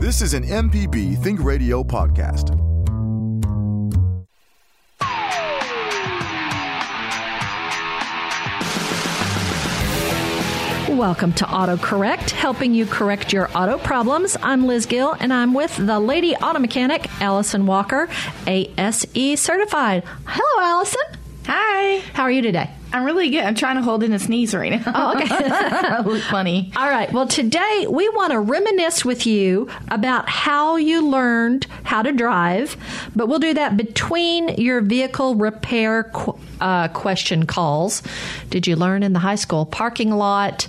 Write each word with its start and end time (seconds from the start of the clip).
This 0.00 0.22
is 0.22 0.32
an 0.32 0.44
MPB 0.44 1.22
Think 1.22 1.44
Radio 1.44 1.84
podcast. 1.84 2.56
Welcome 10.88 11.34
to 11.34 11.44
AutoCorrect, 11.44 12.30
helping 12.30 12.72
you 12.72 12.86
correct 12.86 13.34
your 13.34 13.50
auto 13.54 13.76
problems. 13.76 14.38
I'm 14.42 14.66
Liz 14.66 14.86
Gill, 14.86 15.14
and 15.20 15.34
I'm 15.34 15.52
with 15.52 15.76
the 15.76 16.00
lady 16.00 16.34
auto 16.34 16.60
mechanic, 16.60 17.06
Allison 17.20 17.66
Walker, 17.66 18.08
ASE 18.46 19.38
certified. 19.38 20.04
Hello, 20.24 20.66
Allison. 20.66 21.02
Hi. 21.44 21.98
How 22.14 22.22
are 22.22 22.30
you 22.30 22.40
today? 22.40 22.70
I'm 22.92 23.04
really 23.04 23.30
good. 23.30 23.44
I'm 23.44 23.54
trying 23.54 23.76
to 23.76 23.82
hold 23.82 24.02
in 24.02 24.12
a 24.12 24.18
sneeze 24.18 24.54
right 24.54 24.72
now. 24.72 24.82
Oh, 24.94 25.16
okay. 25.16 26.02
look 26.10 26.22
funny. 26.24 26.72
All 26.76 26.88
right. 26.88 27.12
Well, 27.12 27.26
today 27.26 27.86
we 27.88 28.08
want 28.10 28.32
to 28.32 28.40
reminisce 28.40 29.04
with 29.04 29.26
you 29.26 29.68
about 29.88 30.28
how 30.28 30.76
you 30.76 31.06
learned 31.08 31.66
how 31.84 32.02
to 32.02 32.12
drive, 32.12 32.76
but 33.14 33.28
we'll 33.28 33.38
do 33.38 33.54
that 33.54 33.76
between 33.76 34.48
your 34.56 34.80
vehicle 34.80 35.36
repair 35.36 36.04
qu- 36.04 36.38
uh, 36.60 36.88
question 36.88 37.46
calls. 37.46 38.02
Did 38.50 38.66
you 38.66 38.76
learn 38.76 39.02
in 39.02 39.12
the 39.12 39.18
high 39.20 39.36
school 39.36 39.66
parking 39.66 40.10
lot? 40.10 40.66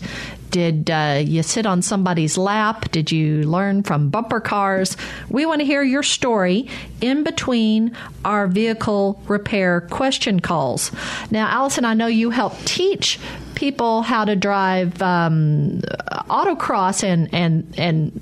Did 0.51 0.89
uh, 0.91 1.21
you 1.25 1.43
sit 1.43 1.65
on 1.65 1.81
somebody's 1.81 2.37
lap? 2.37 2.91
Did 2.91 3.11
you 3.11 3.43
learn 3.43 3.83
from 3.83 4.09
bumper 4.09 4.41
cars? 4.41 4.97
We 5.29 5.45
want 5.45 5.61
to 5.61 5.65
hear 5.65 5.81
your 5.81 6.03
story 6.03 6.67
in 6.99 7.23
between 7.23 7.95
our 8.25 8.47
vehicle 8.47 9.21
repair 9.27 9.81
question 9.81 10.41
calls. 10.41 10.91
Now, 11.31 11.47
Allison, 11.47 11.85
I 11.85 11.93
know 11.93 12.07
you 12.07 12.29
help 12.31 12.57
teach 12.65 13.17
people 13.55 14.01
how 14.01 14.25
to 14.25 14.35
drive 14.35 15.01
um, 15.01 15.79
autocross 16.29 17.03
and 17.03 17.33
and 17.33 17.73
and 17.77 18.19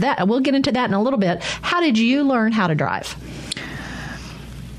that 0.00 0.26
we'll 0.26 0.40
get 0.40 0.54
into 0.54 0.72
that 0.72 0.88
in 0.88 0.94
a 0.94 1.02
little 1.02 1.18
bit. 1.18 1.42
How 1.42 1.80
did 1.80 1.98
you 1.98 2.22
learn 2.22 2.52
how 2.52 2.66
to 2.66 2.74
drive? 2.74 3.14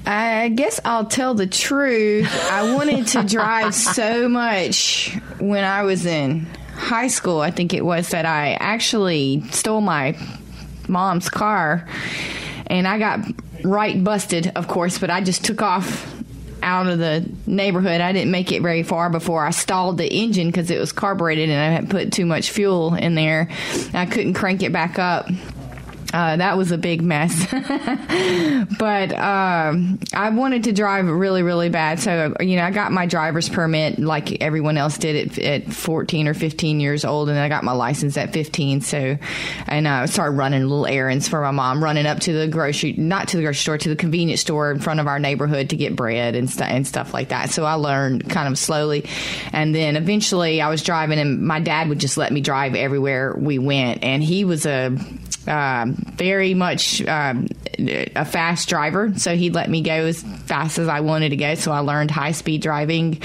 I 0.05 0.49
guess 0.49 0.79
I'll 0.83 1.05
tell 1.05 1.35
the 1.35 1.45
truth. 1.45 2.27
I 2.49 2.73
wanted 2.73 3.07
to 3.07 3.23
drive 3.23 3.75
so 3.75 4.27
much 4.27 5.15
when 5.41 5.63
I 5.63 5.83
was 5.83 6.05
in 6.05 6.47
high 6.75 7.07
school. 7.07 7.41
I 7.41 7.51
think 7.51 7.73
it 7.73 7.83
was 7.83 8.09
that 8.09 8.25
I 8.25 8.53
actually 8.53 9.43
stole 9.51 9.81
my 9.81 10.17
mom's 10.87 11.29
car 11.29 11.87
and 12.67 12.87
I 12.87 12.99
got 12.99 13.19
right 13.63 14.01
busted, 14.03 14.51
of 14.55 14.67
course, 14.67 14.97
but 14.97 15.09
I 15.09 15.21
just 15.21 15.43
took 15.43 15.61
off 15.61 16.07
out 16.63 16.87
of 16.87 16.99
the 16.99 17.29
neighborhood. 17.45 18.01
I 18.01 18.11
didn't 18.13 18.31
make 18.31 18.51
it 18.51 18.61
very 18.61 18.83
far 18.83 19.09
before 19.09 19.45
I 19.45 19.51
stalled 19.51 19.97
the 19.97 20.07
engine 20.07 20.47
because 20.47 20.69
it 20.69 20.79
was 20.79 20.91
carbureted 20.91 21.49
and 21.49 21.59
I 21.59 21.69
had 21.69 21.89
put 21.89 22.11
too 22.11 22.25
much 22.25 22.51
fuel 22.51 22.93
in 22.93 23.15
there. 23.15 23.49
I 23.93 24.05
couldn't 24.05 24.33
crank 24.33 24.63
it 24.63 24.71
back 24.71 24.99
up. 24.99 25.27
Uh, 26.13 26.37
that 26.37 26.57
was 26.57 26.71
a 26.71 26.77
big 26.77 27.01
mess. 27.01 27.47
but 28.77 29.13
um, 29.13 29.99
I 30.13 30.29
wanted 30.29 30.65
to 30.65 30.73
drive 30.73 31.07
really, 31.07 31.43
really 31.43 31.69
bad. 31.69 31.99
So, 31.99 32.35
you 32.39 32.57
know, 32.57 32.63
I 32.63 32.71
got 32.71 32.91
my 32.91 33.05
driver's 33.05 33.47
permit 33.47 33.99
like 33.99 34.41
everyone 34.41 34.77
else 34.77 34.97
did 34.97 35.37
at, 35.37 35.39
at 35.39 35.73
14 35.73 36.27
or 36.27 36.33
15 36.33 36.79
years 36.79 37.05
old. 37.05 37.29
And 37.29 37.39
I 37.39 37.47
got 37.49 37.63
my 37.63 37.71
license 37.71 38.17
at 38.17 38.33
15. 38.33 38.81
So, 38.81 39.17
and 39.67 39.87
I 39.87 40.05
started 40.07 40.35
running 40.35 40.63
little 40.63 40.85
errands 40.85 41.27
for 41.27 41.41
my 41.41 41.51
mom, 41.51 41.83
running 41.83 42.05
up 42.05 42.19
to 42.21 42.33
the 42.33 42.47
grocery, 42.47 42.93
not 42.93 43.29
to 43.29 43.37
the 43.37 43.43
grocery 43.43 43.61
store, 43.61 43.77
to 43.77 43.89
the 43.89 43.95
convenience 43.95 44.41
store 44.41 44.71
in 44.71 44.79
front 44.79 44.99
of 44.99 45.07
our 45.07 45.19
neighborhood 45.19 45.69
to 45.69 45.77
get 45.77 45.95
bread 45.95 46.35
and, 46.35 46.53
and 46.61 46.85
stuff 46.85 47.13
like 47.13 47.29
that. 47.29 47.51
So 47.51 47.63
I 47.63 47.75
learned 47.75 48.29
kind 48.29 48.47
of 48.47 48.57
slowly. 48.57 49.05
And 49.53 49.73
then 49.73 49.95
eventually 49.95 50.61
I 50.61 50.69
was 50.69 50.83
driving, 50.83 51.19
and 51.19 51.41
my 51.41 51.59
dad 51.59 51.89
would 51.89 51.99
just 51.99 52.17
let 52.17 52.31
me 52.31 52.41
drive 52.41 52.75
everywhere 52.75 53.35
we 53.37 53.59
went. 53.59 54.03
And 54.03 54.21
he 54.23 54.43
was 54.45 54.65
a 54.65 54.97
um, 55.47 56.00
very 56.01 56.53
much 56.53 57.01
um, 57.07 57.47
a 57.79 58.25
fast 58.25 58.69
driver, 58.69 59.13
so 59.17 59.35
he'd 59.35 59.53
let 59.53 59.69
me 59.69 59.81
go 59.81 59.91
as 59.91 60.21
fast 60.21 60.77
as 60.77 60.87
I 60.87 61.01
wanted 61.01 61.29
to 61.29 61.37
go. 61.37 61.55
So 61.55 61.71
I 61.71 61.79
learned 61.79 62.11
high 62.11 62.31
speed 62.31 62.61
driving, 62.61 63.21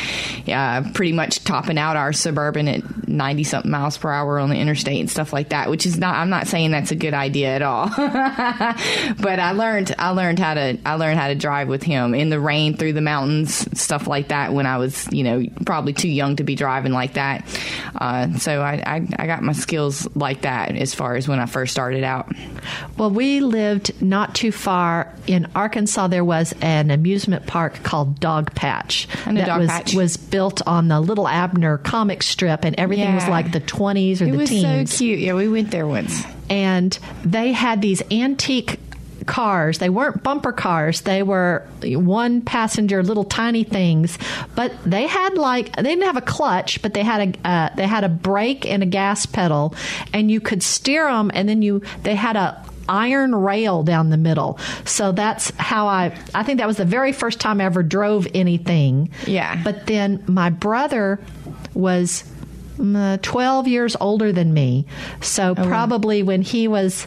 uh, 0.49 0.91
pretty 0.95 1.13
much 1.13 1.45
topping 1.45 1.79
out 1.79 1.97
our 1.97 2.13
suburban 2.13 2.69
at 2.69 2.83
ninety 3.07 3.45
something 3.45 3.71
miles 3.71 3.97
per 3.99 4.11
hour 4.11 4.39
on 4.39 4.51
the 4.51 4.57
interstate 4.57 5.01
and 5.01 5.11
stuff 5.11 5.33
like 5.33 5.51
that. 5.51 5.71
Which 5.71 5.87
is 5.87 5.99
not, 5.99 6.17
I'm 6.17 6.31
not 6.31 6.47
saying 6.47 6.71
that's 6.71 6.91
a 6.91 6.97
good 6.97 7.15
idea 7.15 7.55
at 7.55 7.63
all, 7.63 7.89
but 7.97 9.41
I 9.41 9.53
learned 9.53 9.95
I 9.99 10.11
learned 10.11 10.39
how 10.39 10.55
to 10.55 10.79
I 10.85 10.95
learned 10.95 11.19
how 11.19 11.29
to 11.29 11.35
drive 11.35 11.69
with 11.69 11.83
him 11.83 12.15
in 12.15 12.31
the 12.31 12.41
rain 12.41 12.77
through 12.77 12.95
the 12.95 13.01
mountains, 13.01 13.69
stuff 13.79 14.07
like 14.07 14.29
that. 14.29 14.53
When 14.53 14.67
I 14.67 14.79
was 14.79 15.07
you 15.13 15.25
know 15.25 15.45
probably 15.65 15.93
too 15.93 16.09
young 16.09 16.37
to 16.37 16.45
be 16.45 16.55
driving 16.55 16.93
like 16.93 17.15
that, 17.15 17.45
uh, 17.95 18.37
so 18.39 18.61
I, 18.61 18.83
I 18.87 19.07
I 19.19 19.27
got 19.27 19.43
my 19.43 19.53
skills 19.53 20.09
like 20.17 20.43
that 20.43 20.77
as 20.77 20.95
far 20.95 21.17
as 21.17 21.29
when 21.29 21.39
I 21.39 21.47
first 21.47 21.73
started 21.73 22.05
out. 22.05 22.33
Well, 22.97 23.11
we 23.11 23.41
lived 23.41 24.01
not 24.03 24.35
too 24.35 24.53
far 24.53 25.13
in 25.27 25.49
Arkansas. 25.55 26.09
There 26.09 26.25
was 26.25 26.55
an 26.61 26.91
amusement 26.91 27.47
park 27.47 27.83
called 27.83 28.21
Dog 28.21 28.55
Patch 28.55 29.09
that 29.25 29.47
Dog 29.47 29.61
was 29.61 29.69
Patch. 29.69 29.95
was 29.95 30.17
built 30.17 30.63
on 30.67 30.89
the 30.89 31.01
Little 31.01 31.29
Abner 31.29 31.79
comic 31.79 32.23
strip, 32.23 32.65
and 32.65 32.75
everything 32.79 32.96
was 33.15 33.25
Yeah. 33.25 33.31
like 33.31 33.53
the 33.53 33.61
twenties 33.61 34.21
or 34.23 34.27
It 34.27 34.33
the 34.33 34.37
was 34.39 34.49
so 34.51 34.85
cute. 34.99 35.19
Yeah, 35.21 35.35
we 35.35 35.49
went 35.49 35.71
there 35.71 35.87
once. 35.87 36.23
and 36.51 36.99
they 37.25 37.53
had 37.53 37.81
these 37.83 38.03
antique 38.11 38.79
cars. 39.27 39.79
They 39.79 39.89
weren't 39.89 40.23
bumper 40.23 40.53
cars. 40.53 41.01
They 41.01 41.25
were 41.25 41.67
one 41.83 42.43
passenger 42.43 43.03
little 43.03 43.25
tiny 43.25 43.65
things, 43.65 44.19
but 44.55 44.73
they 44.85 45.09
had 45.09 45.37
like 45.37 45.75
they 45.75 45.83
didn't 45.83 46.05
have 46.05 46.17
a 46.17 46.21
clutch, 46.21 46.81
but 46.83 46.95
they 46.95 47.03
had 47.03 47.37
a 47.45 47.49
uh, 47.49 47.69
they 47.75 47.87
had 47.89 48.05
a 48.05 48.09
brake 48.09 48.65
and 48.67 48.83
a 48.85 48.87
gas 48.87 49.27
pedal 49.27 49.75
and 50.13 50.31
you 50.31 50.41
could 50.41 50.63
steer 50.63 51.07
them 51.11 51.33
and 51.35 51.49
then 51.49 51.61
you 51.63 51.83
they 52.05 52.15
had 52.15 52.37
a 52.37 52.63
iron 52.89 53.35
rail 53.35 53.83
down 53.83 54.11
the 54.11 54.17
middle. 54.17 54.61
So 54.85 55.11
that's 55.11 55.51
how 55.57 55.89
I 55.89 56.17
I 56.33 56.45
think 56.45 56.59
that 56.61 56.69
was 56.69 56.77
the 56.77 56.85
very 56.85 57.11
first 57.13 57.41
time 57.41 57.61
I 57.61 57.65
ever 57.65 57.83
drove 57.83 58.29
anything. 58.33 59.11
Yeah. 59.27 59.61
But 59.65 59.89
then 59.89 60.23
my 60.29 60.51
brother 60.51 61.19
was 61.75 62.23
12 62.77 63.69
years 63.69 63.97
older 64.01 64.33
than 64.33 64.53
me. 64.53 64.87
So 65.21 65.55
probably 65.55 66.23
when 66.23 66.43
he 66.43 66.69
was 66.69 67.07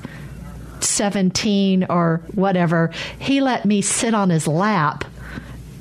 17 0.81 1.85
or 1.89 2.21
whatever, 2.33 2.91
he 3.19 3.41
let 3.41 3.65
me 3.65 3.81
sit 3.81 4.13
on 4.13 4.29
his 4.29 4.47
lap 4.47 5.05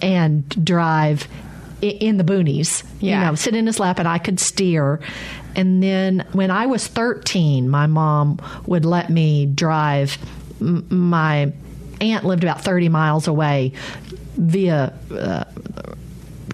and 0.00 0.48
drive 0.64 1.28
in 1.80 2.16
the 2.16 2.24
boonies. 2.24 2.84
Yeah. 3.00 3.20
You 3.20 3.26
know, 3.26 3.34
sit 3.34 3.54
in 3.54 3.66
his 3.66 3.78
lap 3.78 3.98
and 3.98 4.08
I 4.08 4.18
could 4.18 4.40
steer. 4.40 5.00
And 5.54 5.82
then 5.82 6.26
when 6.32 6.50
I 6.50 6.66
was 6.66 6.86
13, 6.86 7.68
my 7.68 7.86
mom 7.86 8.40
would 8.66 8.84
let 8.84 9.10
me 9.10 9.46
drive. 9.46 10.18
My 10.60 11.52
aunt 12.00 12.24
lived 12.24 12.44
about 12.44 12.62
30 12.62 12.88
miles 12.88 13.26
away 13.26 13.72
via 14.36 14.92
uh, 15.10 15.44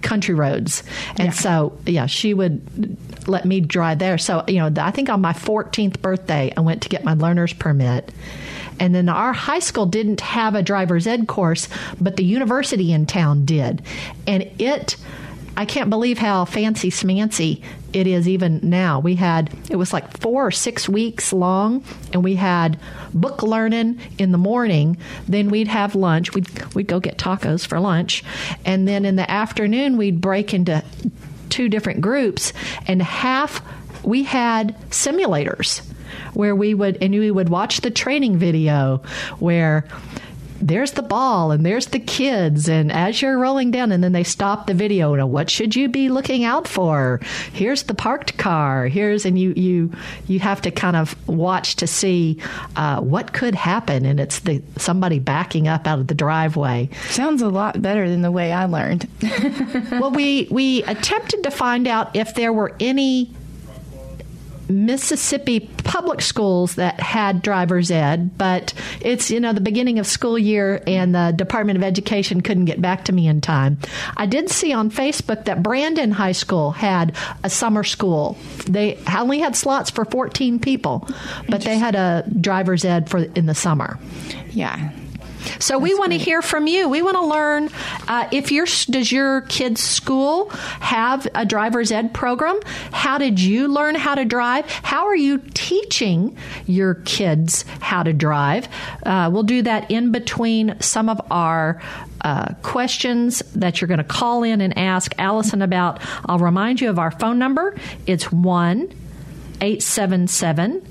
country 0.01 0.35
roads. 0.35 0.83
And 1.17 1.35
so, 1.35 1.79
yeah, 1.87 2.07
she 2.07 2.35
would 2.35 2.97
let 3.27 3.45
me 3.45 3.61
drive 3.61 3.99
there. 3.99 4.19
So, 4.19 4.45
you 4.49 4.59
know, 4.59 4.83
I 4.83 4.91
think 4.91 5.09
on 5.09 5.21
my 5.21 5.33
14th 5.33 6.01
birthday, 6.01 6.53
I 6.57 6.61
went 6.61 6.83
to 6.83 6.89
get 6.89 7.05
my 7.05 7.15
learner's 7.15 7.53
permit. 7.53 8.13
And 8.81 8.95
then 8.95 9.09
our 9.09 9.33
high 9.33 9.61
school 9.61 9.87
didn't 9.87 10.21
have 10.21 10.55
a 10.55 10.63
driver's 10.63 11.07
ed 11.07 11.29
course, 11.29 11.69
but 12.01 12.17
the 12.17 12.25
university 12.25 12.93
in 12.93 13.07
town 13.07 13.45
did. 13.45 13.83
And 14.27 14.51
it, 14.59 14.97
I 15.57 15.65
can't 15.65 15.91
believe 15.91 16.19
how 16.19 16.45
fancy 16.45 16.91
smancy 16.91 17.63
it 17.93 18.09
is 18.09 18.29
even 18.29 18.59
now. 18.63 18.99
We 18.99 19.15
had, 19.15 19.55
it 19.71 19.77
was 19.77 19.93
like 19.93 20.19
four 20.19 20.49
or 20.49 20.51
six 20.51 20.89
weeks 20.89 21.33
long, 21.33 21.85
and 22.13 22.25
we 22.25 22.35
had 22.35 22.79
book 23.15 23.43
learning 23.43 24.01
in 24.19 24.33
the 24.33 24.39
morning. 24.39 24.97
Then 25.29 25.51
we'd 25.51 25.69
have 25.69 25.95
lunch. 25.95 26.35
We'd, 26.35 26.75
we'd 26.75 26.89
go 26.89 26.99
get 26.99 27.19
tacos 27.19 27.65
for 27.65 27.79
lunch. 27.79 28.25
And 28.65 28.89
then 28.89 29.05
in 29.05 29.15
the 29.15 29.31
afternoon, 29.31 29.97
we'd 29.97 30.21
break 30.21 30.53
into 30.53 30.83
two 31.55 31.69
different 31.69 32.01
groups, 32.01 32.53
and 32.89 33.01
half 33.01 33.63
we 34.05 34.25
had 34.25 34.77
simulators 34.91 35.89
where 36.35 36.57
we 36.57 36.75
would 36.75 36.99
and 37.01 37.15
we 37.15 37.31
would 37.31 37.49
watch 37.49 37.81
the 37.83 37.93
training 37.93 38.37
video 38.37 39.01
where 39.39 39.87
there's 40.65 40.93
the 40.93 41.03
ball 41.03 41.51
and 41.51 41.65
there's 41.65 41.87
the 41.89 41.99
kids 41.99 42.71
and 42.71 42.91
as 42.91 43.21
you're 43.21 43.39
rolling 43.39 43.71
down 43.71 43.93
and 43.93 44.03
then 44.03 44.13
they 44.13 44.25
stop 44.25 44.67
the 44.67 44.73
video 44.73 45.13
and 45.13 45.31
what 45.31 45.51
should 45.51 45.77
you 45.77 45.89
be 45.91 46.09
looking 46.09 46.43
out 46.43 46.67
for? 46.67 47.21
Here's 47.53 47.83
the 47.83 47.93
parked 47.93 48.39
car. 48.39 48.89
Here's 48.89 49.27
and 49.27 49.39
you 49.39 49.53
you 49.55 49.93
you 50.27 50.39
have 50.39 50.63
to 50.63 50.71
kind 50.71 50.97
of 50.97 51.15
watch 51.29 51.77
to 51.77 51.87
see 51.87 52.39
uh, 52.77 53.01
what 53.03 53.35
could 53.35 53.55
happen 53.55 54.07
and 54.07 54.19
it's 54.19 54.39
the 54.41 54.63
somebody 54.79 55.19
backing 55.19 55.69
up 55.69 55.87
out 55.87 55.99
of 55.99 56.07
the 56.07 56.15
driveway. 56.15 56.89
Sounds 57.11 57.43
a 57.43 57.49
lot 57.49 57.83
better 57.83 58.09
than 58.09 58.23
the 58.23 58.33
way 58.33 58.51
I 58.51 58.65
learned. 58.65 59.07
well, 59.91 60.13
we 60.13 60.49
we 60.51 60.83
attempted 60.85 61.43
to 61.43 61.51
find 61.51 61.87
out 61.87 62.17
if 62.17 62.35
there 62.35 62.55
were 62.55 62.75
any 62.81 63.31
Mississippi 64.69 65.61
public 65.61 66.21
schools 66.21 66.77
that 66.77 67.01
had 67.01 67.43
driver's 67.43 67.91
ed, 67.91 68.37
but 68.39 68.73
it's 69.01 69.31
you 69.31 69.41
know 69.41 69.53
the 69.53 69.61
beginning 69.61 69.99
of 69.99 70.07
school 70.07 70.39
year 70.39 70.83
and 70.87 71.15
the 71.15 71.33
Department 71.37 71.77
of 71.77 71.83
Education 71.83 72.41
couldn't 72.41 72.65
get 72.65 72.81
back 72.81 73.05
to 73.07 73.13
me 73.13 73.29
in 73.29 73.41
time. 73.41 73.79
I 74.17 74.27
did 74.27 74.51
see 74.51 74.73
on 74.73 74.91
Facebook 74.91 75.45
that 75.45 75.63
Brandon 75.63 76.11
High 76.11 76.33
School 76.33 76.71
had 76.71 77.15
a 77.43 77.51
summer 77.51 77.85
school. 77.85 78.37
They 78.67 78.99
only 79.15 79.39
had 79.39 79.57
slots 79.57 79.91
for 79.91 80.05
14 80.05 80.59
people, 80.59 81.09
but 81.49 81.63
they 81.63 81.79
had 81.79 81.95
a 81.95 82.25
driver's 82.41 82.85
ed 82.85 83.09
for 83.11 83.19
in 83.19 83.47
the 83.47 83.55
summer. 83.55 83.99
Yeah. 84.51 84.93
So 85.59 85.79
we 85.79 85.95
want 85.95 86.13
to 86.13 86.19
hear 86.19 86.43
from 86.43 86.67
you. 86.67 86.89
We 86.89 87.03
want 87.03 87.17
to 87.17 87.25
learn 87.25 87.71
uh, 88.09 88.29
if 88.33 88.51
your 88.51 88.67
does 88.67 89.11
your 89.11 89.43
kid's 89.43 89.83
school 89.83 90.51
have 90.51 91.27
a 91.35 91.45
driver's 91.45 91.93
ed 91.93 92.15
program? 92.15 92.61
How 92.93 93.19
did 93.19 93.41
you 93.41 93.69
learn 93.69 93.95
how 93.95 94.15
to 94.15 94.25
drive? 94.25 94.71
How 94.71 95.07
are 95.07 95.17
you 95.17 95.39
teaching 95.55 96.37
your 96.67 96.95
kids 96.95 97.65
how 97.81 98.03
to 98.03 98.13
drive? 98.13 98.69
Uh, 99.05 99.31
we'll 99.33 99.43
do 99.43 99.63
that 99.63 99.91
in 99.91 100.13
between 100.13 100.81
some 100.81 101.09
of 101.09 101.21
our 101.31 101.81
uh, 102.21 102.55
questions 102.63 103.41
that 103.55 103.81
you're 103.81 103.89
going 103.89 103.99
to 103.99 104.05
call 104.05 104.43
in 104.43 104.61
and 104.61 104.77
ask 104.79 105.15
Allison 105.19 105.61
about. 105.61 106.01
I'll 106.27 106.39
remind 106.39 106.81
you 106.81 106.89
of 106.89 106.99
our 106.99 107.11
phone 107.11 107.39
number. 107.39 107.77
It's 108.07 108.33
one 108.33 108.93
eight 109.61 109.83
seven 109.83 110.27
seven 110.27 110.87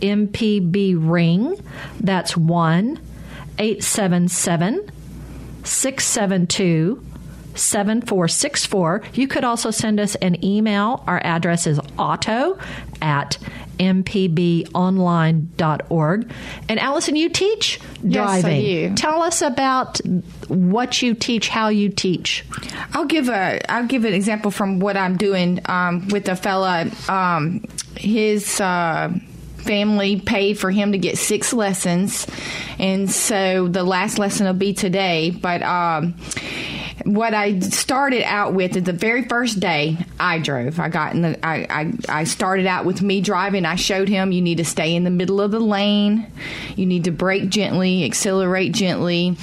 MPB 0.00 0.96
ring. 0.98 1.62
That's 2.00 2.36
one. 2.36 2.98
877 3.58 4.90
672 5.64 7.04
7464. 7.54 9.02
You 9.14 9.28
could 9.28 9.44
also 9.44 9.70
send 9.70 10.00
us 10.00 10.14
an 10.16 10.42
email. 10.44 11.04
Our 11.06 11.20
address 11.22 11.66
is 11.66 11.78
auto 11.98 12.58
at 13.00 13.38
mpbonline.org. 13.78 14.70
And 16.68 16.78
Allison, 16.80 17.16
you 17.16 17.28
teach 17.28 17.80
driving. 18.08 18.10
Yes, 18.10 18.44
I 18.44 18.88
do. 18.88 18.94
Tell 18.94 19.22
us 19.22 19.42
about 19.42 19.98
what 20.48 21.02
you 21.02 21.14
teach, 21.14 21.48
how 21.48 21.68
you 21.68 21.88
teach. 21.88 22.44
I'll 22.92 23.06
give 23.06 23.28
a 23.28 23.60
I'll 23.70 23.86
give 23.86 24.04
an 24.04 24.14
example 24.14 24.50
from 24.50 24.80
what 24.80 24.96
I'm 24.96 25.16
doing 25.16 25.60
um, 25.66 26.08
with 26.08 26.28
a 26.28 26.36
fella. 26.36 26.90
Um, 27.08 27.64
his 27.96 28.60
uh, 28.60 29.12
family 29.62 30.20
paid 30.20 30.58
for 30.58 30.70
him 30.70 30.92
to 30.92 30.98
get 30.98 31.18
six 31.18 31.52
lessons, 31.52 32.26
and 32.78 33.10
so 33.10 33.68
the 33.68 33.84
last 33.84 34.18
lesson 34.18 34.46
will 34.46 34.54
be 34.54 34.72
today. 34.72 35.30
But 35.30 35.62
um, 35.62 36.14
what 37.04 37.34
I 37.34 37.58
started 37.60 38.22
out 38.22 38.54
with 38.54 38.76
is 38.76 38.84
the 38.84 38.92
very 38.92 39.24
first 39.24 39.60
day 39.60 39.96
I 40.20 40.38
drove. 40.38 40.78
I 40.78 40.88
got 40.88 41.14
in 41.14 41.22
the. 41.22 41.46
I, 41.46 41.66
I 41.68 41.92
I 42.08 42.24
started 42.24 42.66
out 42.66 42.84
with 42.84 43.02
me 43.02 43.20
driving. 43.20 43.64
I 43.64 43.76
showed 43.76 44.08
him 44.08 44.32
you 44.32 44.42
need 44.42 44.58
to 44.58 44.64
stay 44.64 44.94
in 44.94 45.04
the 45.04 45.10
middle 45.10 45.40
of 45.40 45.50
the 45.50 45.60
lane. 45.60 46.30
You 46.76 46.86
need 46.86 47.04
to 47.04 47.10
brake 47.10 47.48
gently, 47.48 48.04
accelerate 48.04 48.72
gently. 48.72 49.36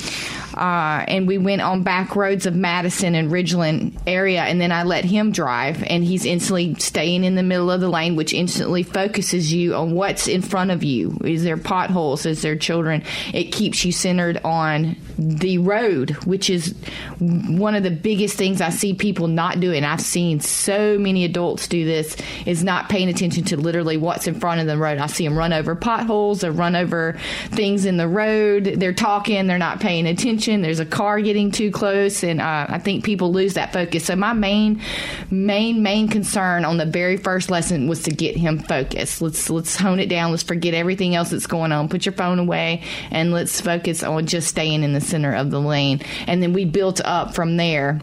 Uh, 0.53 1.05
and 1.07 1.27
we 1.27 1.37
went 1.37 1.61
on 1.61 1.83
back 1.83 2.15
roads 2.15 2.45
of 2.45 2.55
Madison 2.55 3.15
and 3.15 3.31
Ridgeland 3.31 3.97
area, 4.07 4.41
and 4.43 4.59
then 4.59 4.71
I 4.71 4.83
let 4.83 5.05
him 5.05 5.31
drive, 5.31 5.83
and 5.83 6.03
he's 6.03 6.25
instantly 6.25 6.75
staying 6.75 7.23
in 7.23 7.35
the 7.35 7.43
middle 7.43 7.71
of 7.71 7.81
the 7.81 7.89
lane, 7.89 8.15
which 8.15 8.33
instantly 8.33 8.83
focuses 8.83 9.53
you 9.53 9.75
on 9.75 9.93
what's 9.93 10.27
in 10.27 10.41
front 10.41 10.71
of 10.71 10.83
you. 10.83 11.17
Is 11.23 11.43
there 11.43 11.57
potholes? 11.57 12.25
Is 12.25 12.41
there 12.41 12.55
children? 12.55 13.03
It 13.33 13.45
keeps 13.45 13.85
you 13.85 13.91
centered 13.91 14.39
on 14.43 14.95
the 15.17 15.57
road, 15.57 16.11
which 16.25 16.49
is 16.49 16.73
one 17.19 17.75
of 17.75 17.83
the 17.83 17.91
biggest 17.91 18.37
things 18.37 18.61
I 18.61 18.69
see 18.69 18.93
people 18.93 19.27
not 19.27 19.59
doing. 19.59 19.83
I've 19.83 20.01
seen 20.01 20.39
so 20.39 20.97
many 20.97 21.25
adults 21.25 21.67
do 21.67 21.85
this 21.85 22.15
is 22.45 22.63
not 22.63 22.89
paying 22.89 23.09
attention 23.09 23.43
to 23.45 23.57
literally 23.57 23.97
what's 23.97 24.27
in 24.27 24.39
front 24.39 24.61
of 24.61 24.67
the 24.67 24.77
road. 24.77 24.97
I 24.97 25.07
see 25.07 25.25
them 25.25 25.37
run 25.37 25.53
over 25.53 25.75
potholes 25.75 26.43
or 26.43 26.51
run 26.51 26.75
over 26.75 27.17
things 27.49 27.85
in 27.85 27.97
the 27.97 28.07
road. 28.07 28.75
They're 28.77 28.93
talking, 28.93 29.47
they're 29.47 29.57
not 29.57 29.79
paying 29.79 30.07
attention. 30.39 30.61
There's 30.61 30.79
a 30.79 30.85
car 30.85 31.19
getting 31.21 31.51
too 31.51 31.71
close, 31.71 32.23
and 32.23 32.39
uh, 32.41 32.65
I 32.69 32.79
think 32.79 33.03
people 33.03 33.31
lose 33.31 33.55
that 33.55 33.73
focus. 33.73 34.05
So 34.05 34.15
my 34.15 34.33
main, 34.33 34.81
main, 35.29 35.83
main 35.83 36.07
concern 36.07 36.65
on 36.65 36.77
the 36.77 36.85
very 36.85 37.17
first 37.17 37.51
lesson 37.51 37.87
was 37.87 38.03
to 38.03 38.11
get 38.11 38.37
him 38.37 38.59
focused. 38.59 39.21
Let's 39.21 39.49
let's 39.49 39.75
hone 39.75 39.99
it 39.99 40.07
down. 40.07 40.31
Let's 40.31 40.43
forget 40.43 40.73
everything 40.73 41.15
else 41.15 41.31
that's 41.31 41.47
going 41.47 41.71
on. 41.71 41.89
Put 41.89 42.05
your 42.05 42.13
phone 42.13 42.39
away, 42.39 42.83
and 43.11 43.31
let's 43.31 43.59
focus 43.59 44.01
on 44.03 44.25
just 44.25 44.47
staying 44.47 44.83
in 44.83 44.93
the 44.93 45.01
center 45.01 45.35
of 45.35 45.51
the 45.51 45.59
lane. 45.59 46.01
And 46.27 46.41
then 46.41 46.53
we 46.53 46.65
built 46.65 47.01
up 47.03 47.35
from 47.35 47.57
there 47.57 47.99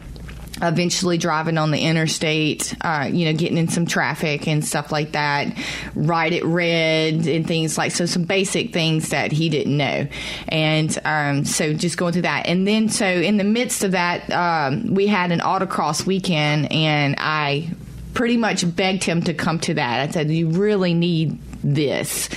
eventually 0.62 1.18
driving 1.18 1.58
on 1.58 1.70
the 1.70 1.80
interstate, 1.80 2.74
uh, 2.80 3.08
you 3.10 3.26
know, 3.26 3.32
getting 3.32 3.58
in 3.58 3.68
some 3.68 3.86
traffic 3.86 4.46
and 4.48 4.64
stuff 4.64 4.92
like 4.92 5.12
that, 5.12 5.56
right 5.94 6.32
at 6.32 6.44
red 6.44 7.26
and 7.26 7.46
things 7.46 7.76
like 7.76 7.92
so. 7.92 8.06
Some 8.06 8.24
basic 8.24 8.72
things 8.72 9.10
that 9.10 9.32
he 9.32 9.48
didn't 9.48 9.76
know, 9.76 10.06
and 10.48 10.98
um, 11.04 11.44
so 11.44 11.72
just 11.72 11.96
going 11.96 12.12
through 12.12 12.22
that. 12.22 12.46
And 12.46 12.66
then 12.66 12.88
so 12.88 13.06
in 13.06 13.36
the 13.36 13.44
midst 13.44 13.84
of 13.84 13.92
that, 13.92 14.30
um, 14.30 14.94
we 14.94 15.06
had 15.06 15.32
an 15.32 15.40
autocross 15.40 16.06
weekend, 16.06 16.72
and 16.72 17.16
I 17.18 17.70
pretty 18.14 18.36
much 18.36 18.74
begged 18.74 19.04
him 19.04 19.22
to 19.22 19.34
come 19.34 19.58
to 19.60 19.74
that. 19.74 20.08
I 20.08 20.12
said, 20.12 20.30
"You 20.30 20.48
really 20.48 20.94
need 20.94 21.38
this 21.74 22.28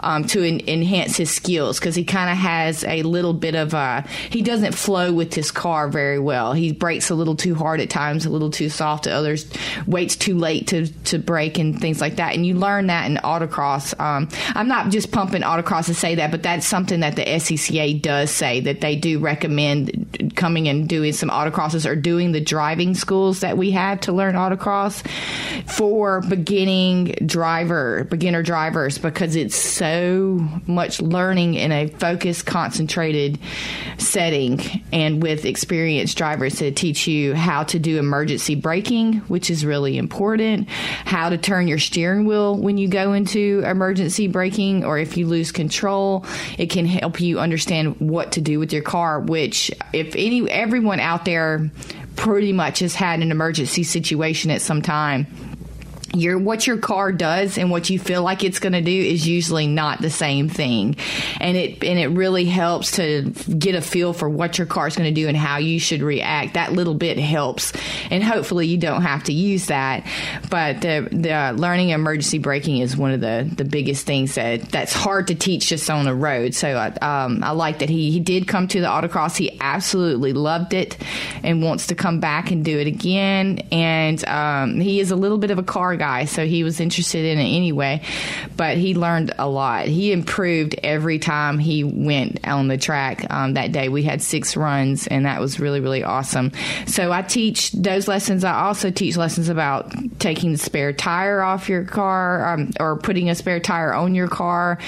um, 0.00 0.24
to 0.24 0.42
en- 0.42 0.66
enhance 0.68 1.16
his 1.16 1.30
skills 1.30 1.78
because 1.78 1.94
he 1.94 2.04
kind 2.04 2.30
of 2.30 2.36
has 2.36 2.84
a 2.84 3.02
little 3.02 3.34
bit 3.34 3.54
of 3.54 3.74
a 3.74 4.04
he 4.30 4.42
doesn't 4.42 4.72
flow 4.74 5.12
with 5.12 5.34
his 5.34 5.50
car 5.50 5.88
very 5.88 6.18
well. 6.18 6.52
He 6.52 6.72
brakes 6.72 7.10
a 7.10 7.14
little 7.14 7.36
too 7.36 7.54
hard 7.54 7.80
at 7.80 7.90
times, 7.90 8.24
a 8.24 8.30
little 8.30 8.50
too 8.50 8.68
soft 8.68 9.06
at 9.06 9.12
others, 9.12 9.46
waits 9.86 10.16
too 10.16 10.36
late 10.36 10.68
to 10.68 10.86
to 11.04 11.18
brake 11.18 11.58
and 11.58 11.78
things 11.78 12.00
like 12.00 12.16
that. 12.16 12.34
And 12.34 12.46
you 12.46 12.54
learn 12.54 12.86
that 12.86 13.08
in 13.10 13.16
autocross. 13.18 13.98
Um, 14.00 14.28
I'm 14.54 14.68
not 14.68 14.90
just 14.90 15.12
pumping 15.12 15.42
autocross 15.42 15.86
to 15.86 15.94
say 15.94 16.14
that, 16.16 16.30
but 16.30 16.42
that's 16.42 16.66
something 16.66 17.00
that 17.00 17.16
the 17.16 17.24
SCCA 17.24 18.00
does 18.00 18.30
say 18.30 18.60
that 18.60 18.80
they 18.80 18.96
do 18.96 19.18
recommend 19.18 20.32
coming 20.36 20.68
and 20.68 20.88
doing 20.88 21.12
some 21.12 21.28
autocrosses 21.28 21.88
or 21.88 21.94
doing 21.94 22.32
the 22.32 22.40
driving 22.40 22.94
schools 22.94 23.40
that 23.40 23.56
we 23.56 23.70
have 23.72 24.00
to 24.00 24.12
learn 24.12 24.34
autocross 24.34 25.06
for 25.68 26.20
beginning 26.22 27.16
driver, 27.26 28.04
beginner 28.04 28.42
because 29.02 29.34
it's 29.34 29.56
so 29.56 30.38
much 30.66 31.00
learning 31.00 31.54
in 31.54 31.72
a 31.72 31.88
focused, 31.88 32.46
concentrated 32.46 33.38
setting 33.98 34.60
and 34.92 35.22
with 35.22 35.44
experienced 35.44 36.16
drivers 36.16 36.56
to 36.56 36.70
teach 36.70 37.08
you 37.08 37.34
how 37.34 37.64
to 37.64 37.78
do 37.78 37.98
emergency 37.98 38.54
braking, 38.54 39.14
which 39.22 39.50
is 39.50 39.64
really 39.64 39.98
important, 39.98 40.68
how 40.68 41.28
to 41.28 41.36
turn 41.36 41.66
your 41.66 41.78
steering 41.78 42.24
wheel 42.24 42.56
when 42.56 42.78
you 42.78 42.86
go 42.86 43.12
into 43.12 43.62
emergency 43.66 44.28
braking 44.28 44.84
or 44.84 44.98
if 44.98 45.16
you 45.16 45.26
lose 45.26 45.50
control. 45.50 46.24
It 46.56 46.70
can 46.70 46.86
help 46.86 47.20
you 47.20 47.40
understand 47.40 47.98
what 48.00 48.32
to 48.32 48.40
do 48.40 48.58
with 48.58 48.72
your 48.72 48.82
car, 48.82 49.18
which 49.20 49.70
if 49.92 50.14
any 50.14 50.48
everyone 50.50 51.00
out 51.00 51.24
there 51.24 51.70
pretty 52.14 52.52
much 52.52 52.80
has 52.80 52.94
had 52.94 53.20
an 53.20 53.30
emergency 53.30 53.82
situation 53.82 54.50
at 54.50 54.60
some 54.60 54.82
time 54.82 55.26
your 56.14 56.38
what 56.38 56.66
your 56.66 56.78
car 56.78 57.12
does 57.12 57.58
and 57.58 57.70
what 57.70 57.90
you 57.90 57.98
feel 57.98 58.22
like 58.22 58.42
it's 58.42 58.58
going 58.58 58.72
to 58.72 58.80
do 58.80 58.90
is 58.90 59.26
usually 59.26 59.66
not 59.66 60.00
the 60.00 60.10
same 60.10 60.48
thing. 60.48 60.96
And 61.40 61.56
it 61.56 61.84
and 61.84 61.98
it 61.98 62.08
really 62.08 62.46
helps 62.46 62.92
to 62.92 63.30
get 63.58 63.74
a 63.74 63.80
feel 63.80 64.12
for 64.12 64.28
what 64.28 64.58
your 64.58 64.66
car 64.66 64.86
is 64.86 64.96
going 64.96 65.12
to 65.12 65.20
do 65.20 65.28
and 65.28 65.36
how 65.36 65.58
you 65.58 65.78
should 65.78 66.02
react. 66.02 66.54
That 66.54 66.72
little 66.72 66.94
bit 66.94 67.18
helps. 67.18 67.72
And 68.10 68.24
hopefully 68.24 68.66
you 68.66 68.78
don't 68.78 69.02
have 69.02 69.24
to 69.24 69.32
use 69.32 69.66
that. 69.66 70.06
But 70.50 70.80
the, 70.80 71.08
the 71.10 71.60
learning 71.60 71.90
emergency 71.90 72.38
braking 72.38 72.78
is 72.78 72.96
one 72.96 73.12
of 73.12 73.20
the 73.20 73.48
the 73.56 73.64
biggest 73.64 74.06
things 74.06 74.34
that 74.36 74.62
that's 74.70 74.92
hard 74.92 75.28
to 75.28 75.34
teach 75.34 75.68
just 75.68 75.90
on 75.90 76.06
a 76.06 76.14
road. 76.14 76.54
So 76.54 76.76
I, 76.76 76.88
um, 77.24 77.44
I 77.44 77.50
like 77.50 77.80
that 77.80 77.90
he, 77.90 78.10
he 78.10 78.20
did 78.20 78.48
come 78.48 78.68
to 78.68 78.80
the 78.80 78.86
autocross. 78.86 79.36
He 79.36 79.58
absolutely 79.60 80.32
loved 80.32 80.72
it 80.72 80.96
and 81.42 81.62
wants 81.62 81.88
to 81.88 81.94
come 81.94 82.20
back 82.20 82.50
and 82.50 82.64
do 82.64 82.78
it 82.78 82.86
again. 82.86 83.58
And 83.70 84.24
um, 84.26 84.80
he 84.80 85.00
is 85.00 85.10
a 85.10 85.16
little 85.16 85.38
bit 85.38 85.50
of 85.50 85.58
a 85.58 85.62
car 85.62 85.97
guy, 85.98 86.24
so 86.24 86.46
he 86.46 86.64
was 86.64 86.80
interested 86.80 87.24
in 87.24 87.38
it 87.38 87.56
anyway. 87.56 88.02
But 88.56 88.76
he 88.76 88.94
learned 88.94 89.34
a 89.38 89.48
lot. 89.48 89.86
He 89.86 90.12
improved 90.12 90.74
every 90.82 91.18
time 91.18 91.58
he 91.58 91.84
went 91.84 92.46
on 92.46 92.68
the 92.68 92.78
track. 92.78 93.30
Um, 93.30 93.54
that 93.54 93.72
day 93.72 93.88
we 93.88 94.02
had 94.02 94.22
six 94.22 94.56
runs, 94.56 95.06
and 95.06 95.26
that 95.26 95.40
was 95.40 95.60
really 95.60 95.80
really 95.80 96.02
awesome. 96.02 96.52
So 96.86 97.12
I 97.12 97.22
teach 97.22 97.72
those 97.72 98.08
lessons. 98.08 98.44
I 98.44 98.60
also 98.66 98.90
teach 98.90 99.16
lessons 99.16 99.48
about 99.48 100.17
taking 100.18 100.52
the 100.52 100.58
spare 100.58 100.92
tire 100.92 101.40
off 101.42 101.68
your 101.68 101.84
car 101.84 102.54
um, 102.54 102.70
or 102.80 102.96
putting 102.96 103.30
a 103.30 103.34
spare 103.34 103.60
tire 103.60 103.92
on 103.92 104.14
your 104.14 104.28
car. 104.28 104.78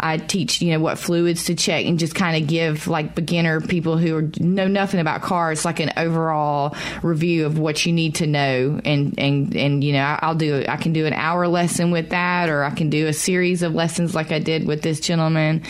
I 0.00 0.18
teach 0.18 0.62
you 0.62 0.72
know 0.72 0.80
what 0.80 0.98
fluids 0.98 1.44
to 1.44 1.54
check 1.54 1.86
and 1.86 1.98
just 1.98 2.14
kind 2.14 2.42
of 2.42 2.48
give 2.48 2.88
like 2.88 3.14
beginner 3.14 3.60
people 3.60 3.98
who 3.98 4.16
are, 4.16 4.30
know 4.38 4.68
nothing 4.68 5.00
about 5.00 5.22
cars 5.22 5.64
like 5.64 5.80
an 5.80 5.92
overall 5.96 6.76
review 7.02 7.46
of 7.46 7.58
what 7.58 7.84
you 7.84 7.92
need 7.92 8.16
to 8.16 8.26
know 8.26 8.80
and 8.84 9.18
and 9.18 9.56
and 9.56 9.84
you 9.84 9.92
know 9.92 10.18
I'll 10.20 10.34
do 10.34 10.64
I 10.68 10.76
can 10.76 10.92
do 10.92 11.06
an 11.06 11.12
hour 11.12 11.48
lesson 11.48 11.90
with 11.90 12.10
that, 12.10 12.48
or 12.48 12.64
I 12.64 12.70
can 12.70 12.90
do 12.90 13.06
a 13.06 13.12
series 13.12 13.62
of 13.62 13.74
lessons 13.74 14.14
like 14.14 14.32
I 14.32 14.38
did 14.38 14.66
with 14.66 14.82
this 14.82 15.00
gentleman, 15.00 15.62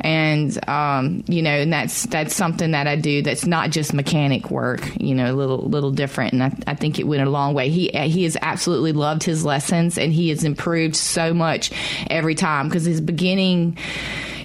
and 0.00 0.68
um, 0.68 1.24
you 1.26 1.42
know, 1.42 1.50
and 1.50 1.72
that's 1.72 2.04
that's 2.06 2.34
something 2.34 2.72
that 2.72 2.86
I 2.86 2.96
do 2.96 3.22
that's 3.22 3.46
not 3.46 3.70
just 3.70 3.94
mechanic 3.94 4.50
work. 4.50 4.88
You 5.00 5.14
know, 5.14 5.32
a 5.32 5.34
little 5.34 5.68
little 5.68 5.90
different, 5.90 6.34
and 6.34 6.42
I, 6.42 6.52
I 6.66 6.74
think 6.74 6.98
it 6.98 7.04
went 7.04 7.22
a 7.22 7.30
long 7.30 7.54
way. 7.54 7.70
He 7.70 7.88
he 7.88 8.24
has 8.24 8.36
absolutely 8.42 8.65
loved 8.92 9.22
his 9.22 9.44
lessons, 9.44 9.98
and 9.98 10.12
he 10.12 10.28
has 10.30 10.44
improved 10.44 10.96
so 10.96 11.32
much 11.32 11.70
every 12.10 12.34
time 12.34 12.68
because 12.68 12.84
his 12.84 13.00
beginning 13.00 13.76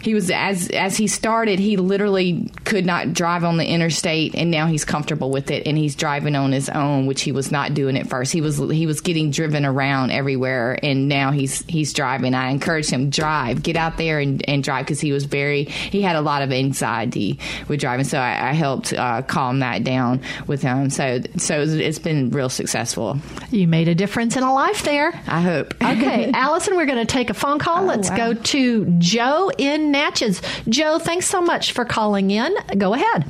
he 0.01 0.13
was 0.13 0.31
as 0.31 0.69
as 0.69 0.97
he 0.97 1.07
started, 1.07 1.59
he 1.59 1.77
literally 1.77 2.49
could 2.65 2.85
not 2.85 3.13
drive 3.13 3.43
on 3.43 3.57
the 3.57 3.65
interstate, 3.65 4.35
and 4.35 4.49
now 4.51 4.67
he's 4.67 4.85
comfortable 4.85 5.29
with 5.31 5.51
it, 5.51 5.67
and 5.67 5.77
he's 5.77 5.95
driving 5.95 6.35
on 6.35 6.51
his 6.51 6.69
own, 6.69 7.05
which 7.05 7.21
he 7.21 7.31
was 7.31 7.51
not 7.51 7.73
doing 7.73 7.97
at 7.97 8.07
first. 8.07 8.31
He 8.33 8.41
was 8.41 8.57
he 8.57 8.85
was 8.85 9.01
getting 9.01 9.31
driven 9.31 9.65
around 9.65 10.11
everywhere, 10.11 10.79
and 10.81 11.07
now 11.07 11.31
he's 11.31 11.63
he's 11.67 11.93
driving. 11.93 12.33
I 12.33 12.49
encouraged 12.49 12.89
him 12.89 13.09
drive, 13.09 13.63
get 13.63 13.75
out 13.75 13.97
there 13.97 14.19
and, 14.19 14.47
and 14.49 14.63
drive 14.63 14.85
because 14.85 14.99
he 14.99 15.11
was 15.11 15.25
very 15.25 15.65
he 15.65 16.01
had 16.01 16.15
a 16.15 16.21
lot 16.21 16.41
of 16.41 16.51
anxiety 16.51 17.39
with 17.67 17.79
driving, 17.79 18.05
so 18.05 18.17
I, 18.17 18.49
I 18.49 18.53
helped 18.53 18.93
uh, 18.93 19.21
calm 19.21 19.59
that 19.59 19.83
down 19.83 20.21
with 20.47 20.61
him. 20.61 20.89
So 20.89 21.21
so 21.37 21.61
it's 21.61 21.99
been 21.99 22.31
real 22.31 22.49
successful. 22.49 23.19
You 23.51 23.67
made 23.67 23.87
a 23.87 23.95
difference 23.95 24.35
in 24.35 24.43
a 24.43 24.53
life 24.53 24.83
there. 24.83 25.09
I 25.27 25.41
hope. 25.41 25.75
Okay, 25.81 26.31
Allison, 26.33 26.75
we're 26.75 26.85
going 26.85 27.05
to 27.05 27.05
take 27.05 27.29
a 27.29 27.33
phone 27.33 27.59
call. 27.59 27.83
Oh, 27.83 27.87
Let's 27.87 28.09
wow. 28.09 28.17
go 28.17 28.33
to 28.33 28.85
Joe 28.97 29.51
in 29.57 29.90
Natchez. 29.91 30.41
Joe, 30.69 30.99
thanks 30.99 31.25
so 31.27 31.41
much 31.41 31.71
for 31.73 31.85
calling 31.85 32.31
in. 32.31 32.53
Go 32.77 32.93
ahead. 32.93 33.25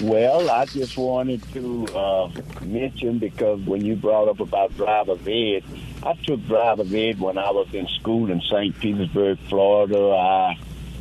Well, 0.00 0.48
I 0.48 0.64
just 0.66 0.96
wanted 0.96 1.42
to 1.54 1.86
uh, 1.88 2.30
mention 2.62 3.18
because 3.18 3.60
when 3.66 3.84
you 3.84 3.96
brought 3.96 4.28
up 4.28 4.38
about 4.38 4.76
driver's 4.76 5.18
ed, 5.26 5.64
I 6.04 6.14
took 6.24 6.46
driver's 6.46 6.94
ed 6.94 7.18
when 7.18 7.36
I 7.36 7.50
was 7.50 7.66
in 7.74 7.88
school 7.88 8.30
in 8.30 8.40
St. 8.42 8.78
Petersburg, 8.78 9.38
Florida. 9.48 9.98
I 10.10 10.56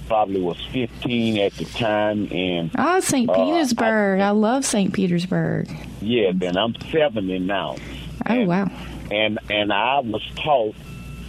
probably 0.07 0.41
was 0.41 0.57
15 0.71 1.37
at 1.37 1.53
the 1.53 1.65
time, 1.65 2.27
and 2.31 2.71
Oh, 2.75 2.99
St. 2.99 3.29
Uh, 3.29 3.33
Petersburg. 3.35 4.19
I, 4.19 4.31
love 4.31 4.65
St. 4.65 4.91
Petersburg. 4.91 5.69
yeah, 6.01 6.31
then 6.33 6.57
I'm 6.57 6.73
70 6.91 7.37
now. 7.39 7.75
Oh, 8.27 8.33
And- 8.33 8.47
wow. 8.47 8.67
And 9.11 9.39
and 9.49 9.71
I 9.71 9.99
was 9.99 10.21
taught 10.35 10.75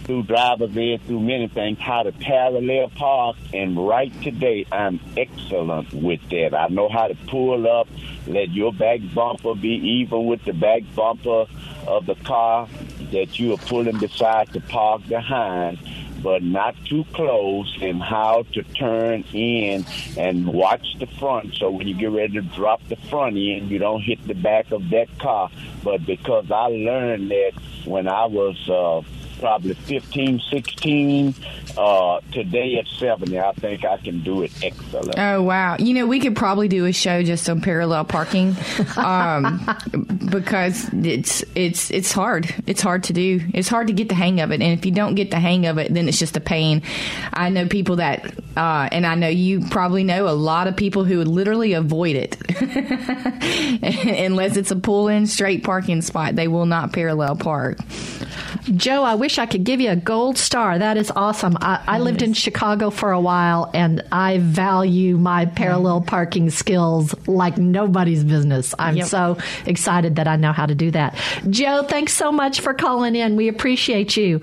through 0.09 0.23
driver's 0.23 0.75
ed, 0.75 0.99
through 1.05 1.19
many 1.19 1.47
things, 1.47 1.77
how 1.77 2.01
to 2.01 2.11
parallel 2.11 2.89
park. 2.89 3.37
And 3.53 3.77
right 3.87 4.11
today, 4.23 4.65
I'm 4.71 4.99
excellent 5.15 5.93
with 5.93 6.27
that. 6.31 6.55
I 6.55 6.67
know 6.69 6.89
how 6.89 7.09
to 7.09 7.15
pull 7.27 7.69
up, 7.69 7.87
let 8.25 8.49
your 8.49 8.73
back 8.73 9.01
bumper 9.13 9.53
be 9.53 9.67
even 9.67 10.25
with 10.25 10.43
the 10.45 10.53
back 10.53 10.81
bumper 10.95 11.45
of 11.85 12.07
the 12.07 12.15
car 12.15 12.67
that 13.11 13.37
you 13.37 13.53
are 13.53 13.57
pulling 13.57 13.99
beside 13.99 14.51
to 14.53 14.61
park 14.61 15.07
behind. 15.07 15.77
But 16.23 16.41
not 16.41 16.75
too 16.85 17.05
close, 17.13 17.77
and 17.79 18.01
how 18.01 18.43
to 18.53 18.63
turn 18.63 19.23
in 19.31 19.85
and 20.17 20.47
watch 20.47 20.85
the 20.97 21.05
front. 21.05 21.53
So 21.55 21.69
when 21.69 21.87
you 21.87 21.93
get 21.93 22.09
ready 22.09 22.33
to 22.33 22.41
drop 22.41 22.85
the 22.89 22.97
front 22.97 23.37
end, 23.37 23.69
you 23.69 23.77
don't 23.77 24.01
hit 24.01 24.27
the 24.27 24.33
back 24.33 24.71
of 24.71 24.89
that 24.89 25.19
car. 25.19 25.49
But 25.83 26.05
because 26.05 26.49
I 26.51 26.65
learned 26.65 27.29
that 27.29 27.51
when 27.85 28.09
I 28.09 28.25
was 28.25 28.57
uh, 28.69 29.01
probably 29.39 29.73
15, 29.73 30.41
16. 30.49 31.35
Uh, 31.77 32.19
today 32.31 32.77
at 32.77 32.87
70, 32.87 33.39
I 33.39 33.51
think 33.53 33.85
I 33.85 33.97
can 33.97 34.21
do 34.21 34.41
it 34.43 34.51
excellent. 34.61 35.17
Oh 35.17 35.41
wow! 35.43 35.77
You 35.79 35.93
know, 35.93 36.07
we 36.07 36.19
could 36.19 36.35
probably 36.35 36.67
do 36.67 36.85
a 36.85 36.91
show 36.91 37.23
just 37.23 37.49
on 37.49 37.61
parallel 37.61 38.03
parking, 38.05 38.55
um, 38.97 39.65
because 40.29 40.89
it's 40.93 41.43
it's 41.55 41.89
it's 41.91 42.11
hard. 42.11 42.53
It's 42.67 42.81
hard 42.81 43.03
to 43.05 43.13
do. 43.13 43.39
It's 43.53 43.69
hard 43.69 43.87
to 43.87 43.93
get 43.93 44.09
the 44.09 44.15
hang 44.15 44.41
of 44.41 44.51
it, 44.51 44.61
and 44.61 44.77
if 44.77 44.85
you 44.85 44.91
don't 44.91 45.15
get 45.15 45.31
the 45.31 45.39
hang 45.39 45.67
of 45.67 45.77
it, 45.77 45.93
then 45.93 46.09
it's 46.09 46.19
just 46.19 46.35
a 46.35 46.41
pain. 46.41 46.81
I 47.33 47.49
know 47.49 47.65
people 47.67 47.97
that, 47.97 48.33
uh, 48.57 48.89
and 48.91 49.05
I 49.05 49.15
know 49.15 49.29
you 49.29 49.61
probably 49.69 50.03
know 50.03 50.27
a 50.27 50.35
lot 50.35 50.67
of 50.67 50.75
people 50.75 51.05
who 51.05 51.19
would 51.19 51.27
literally 51.27 51.73
avoid 51.73 52.15
it 52.15 52.35
unless 54.19 54.57
it's 54.57 54.71
a 54.71 54.75
pull-in 54.75 55.27
straight 55.27 55.63
parking 55.63 56.01
spot. 56.01 56.35
They 56.35 56.47
will 56.47 56.65
not 56.65 56.91
parallel 56.91 57.35
park. 57.35 57.77
Joe, 58.75 59.03
I 59.03 59.15
wish 59.15 59.37
I 59.37 59.45
could 59.45 59.63
give 59.63 59.79
you 59.81 59.89
a 59.91 59.95
gold 59.95 60.37
star. 60.37 60.77
That 60.79 60.97
is 60.97 61.11
awesome. 61.15 61.57
I, 61.61 61.81
I 61.87 61.99
lived 61.99 62.21
in 62.21 62.33
Chicago 62.33 62.89
for 62.89 63.11
a 63.11 63.19
while 63.19 63.69
and 63.73 64.03
I 64.11 64.39
value 64.39 65.17
my 65.17 65.45
parallel 65.45 66.01
parking 66.01 66.49
skills 66.49 67.15
like 67.27 67.57
nobody's 67.57 68.23
business. 68.23 68.73
I'm 68.77 68.97
Yep. 68.97 69.07
so 69.07 69.37
excited 69.65 70.15
that 70.17 70.27
I 70.27 70.35
know 70.35 70.51
how 70.51 70.65
to 70.65 70.75
do 70.75 70.91
that. 70.91 71.15
Joe, 71.49 71.83
thanks 71.83 72.13
so 72.13 72.31
much 72.31 72.61
for 72.61 72.73
calling 72.73 73.15
in. 73.15 73.35
We 73.35 73.47
appreciate 73.47 74.15
you. 74.17 74.41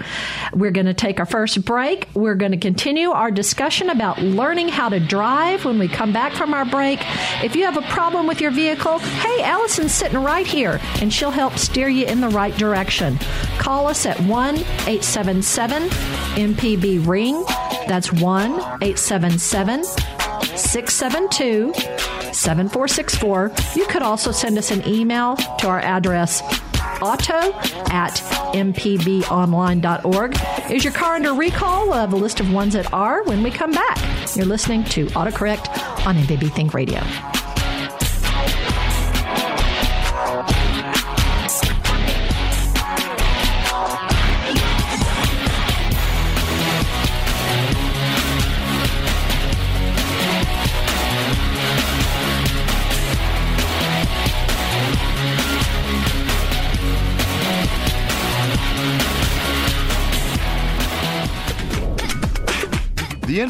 We're 0.53 0.71
going 0.71 0.87
to 0.87 0.95
take 0.95 1.21
our 1.21 1.27
first 1.27 1.65
break. 1.65 2.09
We're 2.15 2.35
going 2.35 2.53
to 2.53 2.59
continue 2.59 3.11
our 3.11 3.31
discussion 3.31 3.91
about 3.91 4.19
learning 4.21 4.69
how 4.69 4.89
to 4.89 5.01
drive 5.01 5.65
when 5.65 5.79
we 5.79 5.89
come 5.89 6.13
back 6.13 6.33
from 6.33 6.55
our 6.55 6.65
break. 6.65 7.01
If 7.43 7.57
you 7.57 7.65
have 7.65 7.77
a 7.77 7.83
problem 7.83 8.27
with 8.27 8.41
your 8.41 8.51
vehicle, 8.51 8.99
hey, 8.99 9.43
Allison's 9.43 9.93
sitting 9.93 10.23
right 10.23 10.47
here 10.47 10.81
and 11.01 11.13
she'll 11.13 11.31
help 11.31 11.57
steer 11.59 11.89
you 11.89 12.07
in 12.07 12.21
the 12.21 12.29
right 12.29 12.57
direction. 12.57 13.19
Call 13.59 13.87
us 13.87 13.96
at 14.05 14.21
1 14.21 14.57
877 14.57 15.85
MPB 15.85 17.07
Ring. 17.07 17.43
That's 17.89 18.13
1 18.13 18.51
877 18.83 19.85
672 19.85 21.73
7464. 22.33 23.53
You 23.75 23.87
could 23.87 24.03
also 24.03 24.33
send 24.33 24.59
us 24.59 24.71
an 24.71 24.87
email 24.87 25.37
to 25.37 25.69
our 25.69 25.81
address 25.81 26.43
auto 27.01 27.53
at 27.91 28.15
mpbonline.org. 28.55 30.37
Is 30.71 30.85
your 30.85 30.93
car 30.93 31.15
under 31.15 31.33
recall? 31.33 31.87
We'll 31.87 31.95
have 31.95 32.13
a 32.13 32.17
list 32.17 32.41
of 32.41 32.53
ones 32.53 32.75
that 32.75 32.93
are 32.93 33.23
when 33.25 33.43
we 33.43 33.51
come 33.51 33.73
back. 33.73 33.99
You're 34.35 34.47
listening 34.47 34.85
to 34.85 35.07
AutoCorrect 35.07 36.07
on 36.07 36.17
MPB 36.17 36.53
Think 36.53 36.75
Radio. 36.75 37.01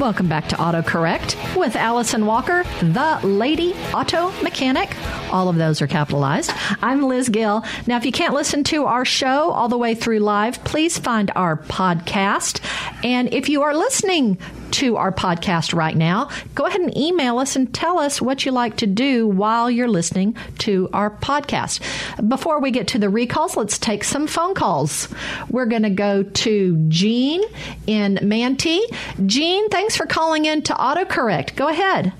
Welcome 0.00 0.28
back 0.28 0.48
to 0.48 0.56
AutoCorrect 0.56 1.58
with 1.58 1.76
Allison 1.76 2.24
Walker, 2.24 2.64
the 2.80 3.20
lady 3.22 3.74
auto 3.92 4.30
mechanic. 4.42 4.96
All 5.30 5.50
of 5.50 5.56
those 5.56 5.82
are 5.82 5.86
capitalized. 5.86 6.52
I'm 6.80 7.02
Liz 7.02 7.28
Gill. 7.28 7.66
Now, 7.86 7.98
if 7.98 8.06
you 8.06 8.10
can't 8.10 8.32
listen 8.32 8.64
to 8.64 8.86
our 8.86 9.04
show 9.04 9.50
all 9.50 9.68
the 9.68 9.76
way 9.76 9.94
through 9.94 10.20
live, 10.20 10.64
please 10.64 10.96
find 10.96 11.30
our 11.36 11.58
podcast. 11.58 12.64
And 13.04 13.34
if 13.34 13.50
you 13.50 13.60
are 13.60 13.76
listening 13.76 14.38
to 14.72 14.96
our 14.96 15.12
podcast 15.12 15.74
right 15.74 15.96
now, 15.96 16.28
go 16.54 16.66
ahead 16.66 16.80
and 16.80 16.96
email 16.96 17.38
us 17.38 17.56
and 17.56 17.72
tell 17.72 17.98
us 17.98 18.20
what 18.20 18.44
you 18.44 18.52
like 18.52 18.76
to 18.78 18.86
do 18.86 19.26
while 19.26 19.70
you're 19.70 19.88
listening 19.88 20.36
to 20.58 20.88
our 20.92 21.10
podcast. 21.10 21.80
Before 22.28 22.60
we 22.60 22.70
get 22.70 22.88
to 22.88 22.98
the 22.98 23.08
recalls, 23.08 23.56
let's 23.56 23.78
take 23.78 24.04
some 24.04 24.26
phone 24.26 24.54
calls. 24.54 25.08
We're 25.48 25.66
going 25.66 25.82
to 25.82 25.90
go 25.90 26.22
to 26.22 26.76
Jean 26.88 27.42
in 27.86 28.18
Mantee. 28.22 28.82
Jean, 29.26 29.68
thanks 29.68 29.96
for 29.96 30.06
calling 30.06 30.44
in 30.44 30.62
to 30.62 30.74
AutoCorrect. 30.74 31.56
Go 31.56 31.68
ahead. 31.68 32.12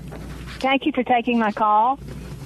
Thank 0.59 0.85
you 0.85 0.91
for 0.91 1.03
taking 1.03 1.39
my 1.39 1.51
call. 1.51 1.99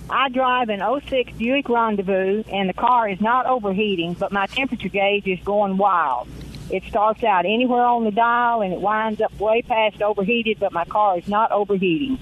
I 0.09 0.29
drive 0.29 0.69
an 0.69 0.81
06 1.07 1.33
Buick 1.33 1.67
Rendezvous, 1.67 2.43
and 2.51 2.69
the 2.69 2.73
car 2.73 3.09
is 3.09 3.19
not 3.19 3.47
overheating, 3.47 4.13
but 4.13 4.31
my 4.31 4.45
temperature 4.45 4.87
gauge 4.87 5.27
is 5.27 5.39
going 5.43 5.77
wild. 5.77 6.27
It 6.69 6.83
starts 6.83 7.23
out 7.23 7.45
anywhere 7.45 7.83
on 7.83 8.03
the 8.03 8.11
dial, 8.11 8.61
and 8.61 8.73
it 8.73 8.81
winds 8.81 9.21
up 9.21 9.37
way 9.39 9.61
past 9.61 10.01
overheated, 10.01 10.59
but 10.59 10.71
my 10.71 10.85
car 10.85 11.17
is 11.17 11.27
not 11.27 11.51
overheating. 11.51 12.19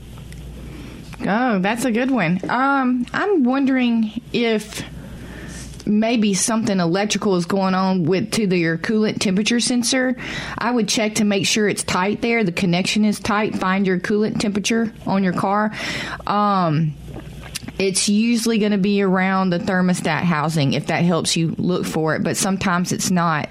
Oh, 1.25 1.59
that's 1.59 1.85
a 1.85 1.91
good 1.91 2.11
one. 2.11 2.39
Um, 2.49 3.05
I'm 3.13 3.43
wondering 3.43 4.21
if 4.33 4.83
maybe 5.85 6.33
something 6.33 6.79
electrical 6.79 7.35
is 7.35 7.45
going 7.45 7.75
on 7.75 8.03
with 8.03 8.31
to 8.31 8.47
the, 8.47 8.57
your 8.57 8.77
coolant 8.77 9.19
temperature 9.19 9.59
sensor. 9.59 10.17
I 10.57 10.71
would 10.71 10.87
check 10.87 11.15
to 11.15 11.23
make 11.23 11.45
sure 11.45 11.67
it's 11.67 11.83
tight 11.83 12.21
there. 12.21 12.43
The 12.43 12.51
connection 12.51 13.05
is 13.05 13.19
tight. 13.19 13.55
Find 13.55 13.85
your 13.85 13.99
coolant 13.99 14.39
temperature 14.39 14.93
on 15.05 15.23
your 15.23 15.33
car. 15.33 15.73
Um, 16.27 16.93
it's 17.79 18.07
usually 18.07 18.59
going 18.59 18.71
to 18.71 18.77
be 18.77 19.01
around 19.01 19.49
the 19.49 19.59
thermostat 19.59 20.23
housing 20.23 20.73
if 20.73 20.87
that 20.87 21.03
helps 21.03 21.35
you 21.35 21.55
look 21.57 21.85
for 21.85 22.15
it, 22.15 22.23
but 22.23 22.37
sometimes 22.37 22.91
it's 22.91 23.11
not 23.11 23.49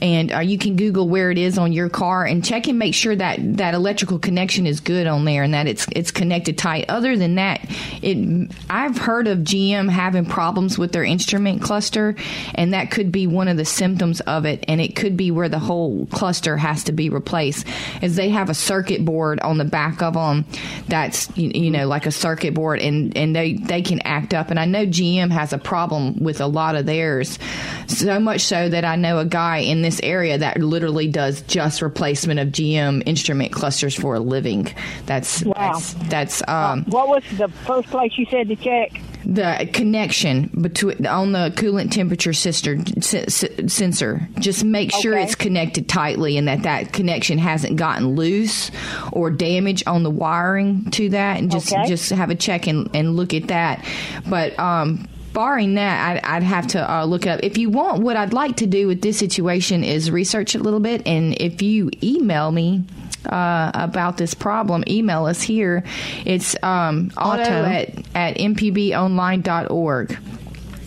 and 0.00 0.32
uh, 0.32 0.38
you 0.40 0.58
can 0.58 0.76
Google 0.76 1.08
where 1.08 1.30
it 1.30 1.38
is 1.38 1.58
on 1.58 1.72
your 1.72 1.88
car 1.88 2.24
and 2.24 2.44
check 2.44 2.66
and 2.66 2.78
make 2.78 2.94
sure 2.94 3.16
that 3.16 3.38
that 3.56 3.74
electrical 3.74 4.18
connection 4.18 4.66
is 4.66 4.80
good 4.80 5.06
on 5.06 5.24
there 5.24 5.42
and 5.42 5.54
that 5.54 5.66
it's 5.66 5.86
it's 5.92 6.10
connected 6.10 6.58
tight. 6.58 6.86
Other 6.88 7.16
than 7.16 7.36
that, 7.36 7.60
it 8.02 8.50
I've 8.68 8.98
heard 8.98 9.26
of 9.28 9.38
GM 9.38 9.88
having 9.88 10.26
problems 10.26 10.78
with 10.78 10.92
their 10.92 11.04
instrument 11.04 11.62
cluster, 11.62 12.14
and 12.54 12.74
that 12.74 12.90
could 12.90 13.10
be 13.10 13.26
one 13.26 13.48
of 13.48 13.56
the 13.56 13.64
symptoms 13.64 14.20
of 14.20 14.44
it, 14.44 14.64
and 14.68 14.80
it 14.80 14.96
could 14.96 15.16
be 15.16 15.30
where 15.30 15.48
the 15.48 15.58
whole 15.58 16.06
cluster 16.06 16.56
has 16.56 16.84
to 16.84 16.92
be 16.92 17.08
replaced, 17.08 17.66
as 18.02 18.16
they 18.16 18.28
have 18.28 18.50
a 18.50 18.54
circuit 18.54 19.04
board 19.04 19.40
on 19.40 19.58
the 19.58 19.64
back 19.64 20.02
of 20.02 20.14
them 20.14 20.44
that's 20.88 21.34
you, 21.36 21.50
you 21.54 21.70
know 21.70 21.86
like 21.86 22.06
a 22.06 22.12
circuit 22.12 22.54
board, 22.54 22.80
and 22.80 23.16
and 23.16 23.34
they 23.34 23.54
they 23.54 23.82
can 23.82 24.00
act 24.02 24.34
up, 24.34 24.50
and 24.50 24.60
I 24.60 24.66
know 24.66 24.84
GM 24.84 25.30
has 25.30 25.52
a 25.52 25.58
problem 25.58 26.22
with 26.22 26.40
a 26.40 26.46
lot 26.46 26.74
of 26.76 26.86
theirs, 26.86 27.38
so 27.86 28.20
much 28.20 28.42
so 28.42 28.68
that 28.68 28.84
I 28.84 28.96
know 28.96 29.18
a 29.18 29.24
guy 29.24 29.58
in 29.58 29.85
this 29.86 30.00
area 30.02 30.36
that 30.36 30.58
literally 30.60 31.08
does 31.08 31.40
just 31.42 31.80
replacement 31.80 32.40
of 32.40 32.48
GM 32.48 33.02
instrument 33.06 33.52
clusters 33.52 33.94
for 33.94 34.16
a 34.16 34.20
living. 34.20 34.68
That's 35.06 35.42
Wow. 35.44 35.54
that's, 35.56 35.92
that's 36.10 36.42
um, 36.48 36.84
what 36.86 37.08
was 37.08 37.22
the 37.38 37.48
first 37.48 37.88
place 37.88 38.12
you 38.18 38.26
said 38.30 38.48
to 38.48 38.56
check? 38.56 39.00
the 39.28 39.68
connection 39.72 40.48
between 40.60 41.04
on 41.04 41.32
the 41.32 41.52
coolant 41.56 41.90
temperature 41.90 42.32
sister, 42.32 42.78
s- 42.96 43.12
s- 43.12 43.44
sensor. 43.66 44.28
Just 44.38 44.62
make 44.62 44.92
sure 44.92 45.14
Okay. 45.14 45.24
it's 45.24 45.34
connected 45.34 45.88
tightly 45.88 46.36
and 46.36 46.46
that 46.46 46.62
that 46.62 46.92
connection 46.92 47.36
hasn't 47.38 47.74
gotten 47.74 48.14
loose 48.14 48.70
or 49.12 49.32
damage 49.32 49.82
on 49.88 50.04
the 50.04 50.10
wiring 50.10 50.88
to 50.92 51.08
that, 51.08 51.38
and 51.40 51.50
just 51.50 51.72
Okay. 51.72 51.88
just 51.88 52.10
have 52.10 52.30
a 52.30 52.36
check 52.36 52.68
and, 52.68 52.88
and 52.94 53.16
look 53.16 53.34
at 53.34 53.48
that. 53.48 53.84
But 54.28 54.56
um, 54.60 55.08
barring 55.36 55.74
that, 55.74 56.24
I'd, 56.24 56.36
I'd 56.36 56.42
have 56.42 56.66
to 56.68 56.90
uh, 56.90 57.04
look 57.04 57.26
up. 57.26 57.40
If 57.42 57.58
you 57.58 57.68
want, 57.68 58.02
what 58.02 58.16
I'd 58.16 58.32
like 58.32 58.56
to 58.56 58.66
do 58.66 58.86
with 58.88 59.02
this 59.02 59.18
situation 59.18 59.84
is 59.84 60.10
research 60.10 60.54
a 60.54 60.58
little 60.58 60.80
bit, 60.80 61.06
and 61.06 61.34
if 61.40 61.62
you 61.62 61.90
email 62.02 62.50
me. 62.50 62.82
Uh, 63.28 63.72
about 63.74 64.18
this 64.18 64.34
problem, 64.34 64.84
email 64.86 65.24
us 65.26 65.42
here. 65.42 65.82
It's 66.24 66.54
um, 66.62 67.10
auto, 67.16 67.42
Auto. 67.42 67.48
at, 67.64 67.88
at 68.14 68.36
mpbonline.org. 68.36 70.18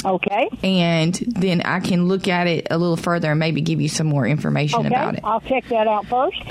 Okay. 0.05 0.49
And 0.63 1.15
then 1.15 1.59
I 1.63 1.81
can 1.81 2.07
look 2.07 2.29
at 2.29 2.47
it 2.47 2.67
a 2.71 2.77
little 2.77 2.95
further 2.95 3.31
and 3.31 3.39
maybe 3.41 3.59
give 3.59 3.81
you 3.81 3.89
some 3.89 4.07
more 4.07 4.25
information 4.25 4.79
Okay. 4.79 4.87
about 4.87 5.15
it. 5.15 5.21
I'll 5.25 5.41
check 5.41 5.67
that 5.67 5.85
out 5.87 6.05
first. 6.05 6.41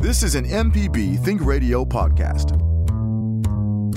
This 0.00 0.22
is 0.22 0.34
an 0.34 0.46
MPB 0.46 1.22
Think 1.22 1.44
Radio 1.44 1.84
podcast. 1.84 2.58